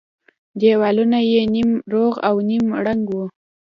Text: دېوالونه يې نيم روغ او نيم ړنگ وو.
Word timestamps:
دېوالونه 0.59 1.19
يې 1.31 1.41
نيم 1.53 1.69
روغ 1.93 2.13
او 2.27 2.35
نيم 2.49 2.65
ړنگ 2.85 3.03
وو. 3.11 3.25